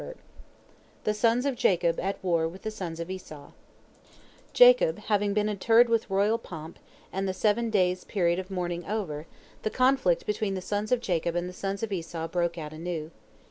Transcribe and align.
"THE 1.03 1.13
SONS 1.13 1.45
OF 1.45 1.53
JACOB 1.55 1.99
AT 1.99 2.17
WAR 2.23 2.47
WITH 2.47 2.63
THE 2.63 2.71
SONS 2.71 2.99
OF 2.99 3.07
ESAU 3.11 3.51
Jacob 4.51 4.97
having 4.97 5.35
been 5.35 5.47
interred 5.47 5.89
with 5.89 6.09
royal 6.09 6.39
pomp, 6.39 6.79
and 7.13 7.27
the 7.27 7.35
seven 7.35 7.69
days' 7.69 8.03
period 8.03 8.39
of 8.39 8.49
mourning 8.49 8.83
over, 8.87 9.27
the 9.61 9.69
conflict 9.69 10.25
between 10.25 10.55
the 10.55 10.59
sons 10.59 10.91
of 10.91 11.01
Jacob 11.01 11.35
and 11.35 11.47
the 11.47 11.53
sons 11.53 11.83
of 11.83 11.91
Esau 11.91 12.27
broke 12.29 12.57
out 12.57 12.73
anew. 12.73 13.11